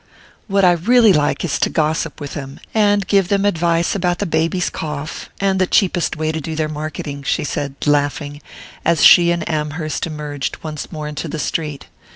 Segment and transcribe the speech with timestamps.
[0.47, 4.25] "What I really like is to gossip with them, and give them advice about the
[4.25, 8.41] baby's cough, and the cheapest way to do their marketing," she said laughing,
[8.83, 11.85] as she and Amherst emerged once more into the street.